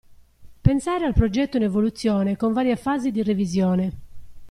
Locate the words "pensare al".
0.61-1.13